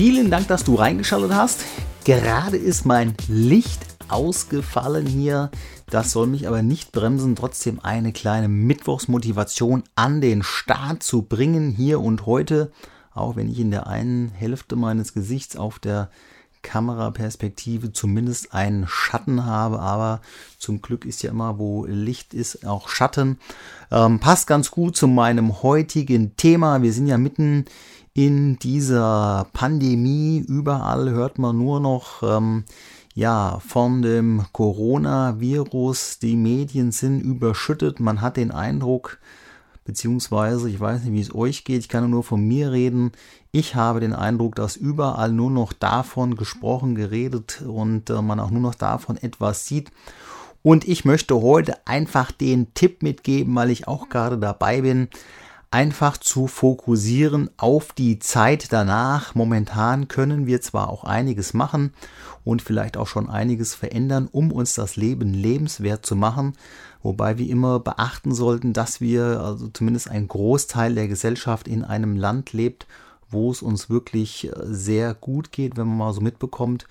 vielen 0.00 0.30
Dank, 0.30 0.48
dass 0.48 0.64
du 0.64 0.76
reingeschaltet 0.76 1.34
hast. 1.34 1.60
Gerade 2.04 2.56
ist 2.56 2.86
mein 2.86 3.12
Licht 3.28 3.82
ausgefallen 4.08 5.04
hier. 5.04 5.50
Das 5.90 6.10
soll 6.12 6.26
mich 6.26 6.48
aber 6.48 6.62
nicht 6.62 6.90
bremsen, 6.90 7.36
trotzdem 7.36 7.80
eine 7.82 8.10
kleine 8.10 8.48
Mittwochsmotivation 8.48 9.82
an 9.96 10.22
den 10.22 10.42
Start 10.42 11.02
zu 11.02 11.20
bringen, 11.20 11.70
hier 11.70 12.00
und 12.00 12.24
heute. 12.24 12.72
Auch 13.12 13.36
wenn 13.36 13.50
ich 13.50 13.60
in 13.60 13.70
der 13.70 13.88
einen 13.88 14.30
Hälfte 14.30 14.74
meines 14.74 15.12
Gesichts 15.12 15.56
auf 15.56 15.78
der 15.78 16.08
Kameraperspektive 16.62 17.92
zumindest 17.92 18.54
einen 18.54 18.86
Schatten 18.86 19.44
habe, 19.44 19.80
aber 19.80 20.22
zum 20.58 20.80
Glück 20.80 21.04
ist 21.04 21.22
ja 21.22 21.30
immer, 21.30 21.58
wo 21.58 21.84
Licht 21.84 22.32
ist, 22.32 22.66
auch 22.66 22.88
Schatten. 22.88 23.38
Ähm, 23.90 24.18
passt 24.18 24.46
ganz 24.46 24.70
gut 24.70 24.96
zu 24.96 25.08
meinem 25.08 25.62
heutigen 25.62 26.36
Thema. 26.36 26.80
Wir 26.80 26.94
sind 26.94 27.06
ja 27.06 27.18
mitten 27.18 27.66
in 28.14 28.58
dieser 28.58 29.46
Pandemie. 29.52 30.44
Überall 30.46 31.10
hört 31.10 31.38
man 31.38 31.56
nur 31.58 31.80
noch 31.80 32.22
ähm, 32.22 32.64
ja, 33.14 33.60
von 33.66 34.02
dem 34.02 34.44
Coronavirus. 34.52 36.18
Die 36.20 36.36
Medien 36.36 36.92
sind 36.92 37.20
überschüttet. 37.20 38.00
Man 38.00 38.20
hat 38.20 38.36
den 38.36 38.50
Eindruck, 38.50 39.18
beziehungsweise 39.84 40.68
ich 40.68 40.80
weiß 40.80 41.04
nicht, 41.04 41.12
wie 41.12 41.20
es 41.20 41.34
euch 41.34 41.64
geht, 41.64 41.80
ich 41.80 41.88
kann 41.88 42.08
nur 42.08 42.24
von 42.24 42.46
mir 42.46 42.72
reden. 42.72 43.12
Ich 43.52 43.74
habe 43.74 44.00
den 44.00 44.12
Eindruck, 44.12 44.54
dass 44.54 44.76
überall 44.76 45.32
nur 45.32 45.50
noch 45.50 45.72
davon 45.72 46.36
gesprochen, 46.36 46.94
geredet 46.94 47.62
und 47.66 48.10
äh, 48.10 48.22
man 48.22 48.40
auch 48.40 48.50
nur 48.50 48.62
noch 48.62 48.74
davon 48.74 49.16
etwas 49.16 49.66
sieht. 49.66 49.90
Und 50.62 50.86
ich 50.86 51.04
möchte 51.04 51.40
heute 51.40 51.86
einfach 51.86 52.32
den 52.32 52.74
Tipp 52.74 53.02
mitgeben, 53.02 53.54
weil 53.54 53.70
ich 53.70 53.88
auch 53.88 54.10
gerade 54.10 54.36
dabei 54.38 54.82
bin, 54.82 55.08
einfach 55.70 56.16
zu 56.16 56.48
fokussieren 56.48 57.48
auf 57.56 57.92
die 57.92 58.18
Zeit 58.18 58.72
danach. 58.72 59.34
Momentan 59.34 60.08
können 60.08 60.46
wir 60.46 60.60
zwar 60.60 60.88
auch 60.88 61.04
einiges 61.04 61.54
machen 61.54 61.92
und 62.44 62.62
vielleicht 62.62 62.96
auch 62.96 63.06
schon 63.06 63.28
einiges 63.28 63.74
verändern, 63.74 64.28
um 64.30 64.50
uns 64.50 64.74
das 64.74 64.96
Leben 64.96 65.32
lebenswert 65.32 66.04
zu 66.04 66.16
machen, 66.16 66.54
wobei 67.02 67.38
wir 67.38 67.48
immer 67.48 67.78
beachten 67.78 68.34
sollten, 68.34 68.72
dass 68.72 69.00
wir, 69.00 69.40
also 69.40 69.68
zumindest 69.68 70.10
ein 70.10 70.26
Großteil 70.26 70.94
der 70.94 71.06
Gesellschaft 71.06 71.68
in 71.68 71.84
einem 71.84 72.16
Land 72.16 72.52
lebt, 72.52 72.86
wo 73.30 73.52
es 73.52 73.62
uns 73.62 73.88
wirklich 73.88 74.48
äh, 74.48 74.52
sehr 74.64 75.14
gut 75.14 75.52
geht, 75.52 75.76
wenn 75.76 75.86
man 75.86 75.98
mal 75.98 76.12
so 76.12 76.20
mitbekommt, 76.20 76.86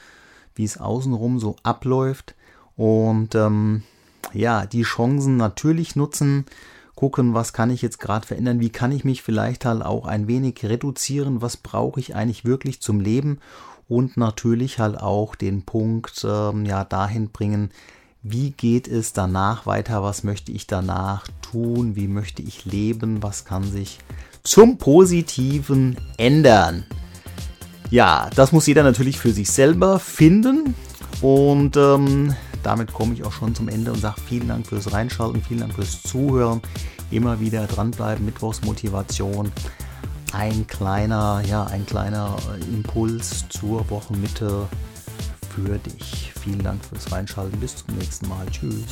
wie 0.56 0.64
es 0.64 0.78
außenrum 0.78 1.40
so 1.40 1.58
abläuft. 1.64 2.36
Und 2.78 3.36
ähm, 3.36 3.84
ja, 4.32 4.66
die 4.66 4.84
Chancen 4.84 5.36
natürlich 5.36 5.98
nutzen, 5.98 6.46
gucken, 7.00 7.34
was 7.34 7.54
kann 7.54 7.70
ich 7.70 7.82
jetzt 7.82 8.02
gerade 8.02 8.28
verändern, 8.28 8.60
wie 8.60 8.72
kann 8.72 8.92
ich 8.92 9.06
mich 9.06 9.22
vielleicht 9.22 9.64
halt 9.64 9.84
auch 9.84 10.06
ein 10.06 10.28
wenig 10.28 10.66
reduzieren, 10.66 11.42
was 11.42 11.56
brauche 11.56 11.98
ich 11.98 12.14
eigentlich 12.14 12.44
wirklich 12.44 12.82
zum 12.82 13.00
Leben? 13.00 13.40
Und 13.88 14.18
natürlich 14.18 14.80
halt 14.80 15.00
auch 15.00 15.36
den 15.36 15.64
Punkt 15.64 16.26
ähm, 16.28 16.66
ja 16.66 16.84
dahin 16.84 17.30
bringen, 17.30 17.72
wie 18.22 18.52
geht 18.52 18.90
es 18.90 19.14
danach 19.14 19.66
weiter, 19.66 20.04
was 20.04 20.26
möchte 20.26 20.52
ich 20.52 20.68
danach 20.68 21.26
tun, 21.42 21.96
wie 21.96 22.10
möchte 22.10 22.42
ich 22.42 22.66
leben, 22.66 23.24
was 23.24 23.46
kann 23.46 23.64
sich 23.64 24.00
zum 24.44 24.78
Positiven 24.78 25.96
ändern. 26.18 26.84
Ja, 27.90 28.30
das 28.36 28.52
muss 28.52 28.68
jeder 28.68 28.84
natürlich 28.84 29.18
für 29.18 29.32
sich 29.32 29.50
selber 29.50 30.00
finden. 30.00 30.76
Und 31.22 31.78
ähm, 31.78 32.36
damit 32.64 32.94
komme 32.94 33.14
ich 33.14 33.24
auch 33.24 33.32
schon 33.32 33.56
zum 33.56 33.68
Ende 33.70 33.92
und 33.92 34.00
sage 34.00 34.22
vielen 34.22 34.48
Dank 34.48 34.68
fürs 34.68 34.92
Reinschalten, 34.92 35.42
vielen 35.42 35.62
Dank 35.62 35.74
fürs 35.74 36.02
Zuhören. 36.04 36.62
Immer 37.12 37.40
wieder 37.40 37.66
dranbleiben, 37.68 38.26
Mittwochsmotivation. 38.26 39.52
Ein 40.32 40.68
kleiner, 40.68 41.42
ja, 41.48 41.66
ein 41.66 41.86
kleiner 41.86 42.36
Impuls 42.72 43.50
zur 43.50 43.90
Wochenmitte 43.90 44.68
für 45.56 45.78
dich. 45.80 46.32
Vielen 46.42 46.64
Dank 46.64 46.84
fürs 46.86 47.12
Reinschalten. 47.12 47.60
Bis 47.60 47.76
zum 47.76 47.96
nächsten 47.96 48.28
Mal. 48.28 48.46
Tschüss. 48.52 48.86